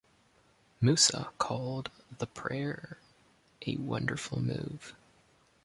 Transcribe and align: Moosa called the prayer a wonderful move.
Moosa 0.81 1.29
called 1.37 1.91
the 2.17 2.25
prayer 2.25 2.97
a 3.67 3.75
wonderful 3.77 4.41
move. 4.41 4.95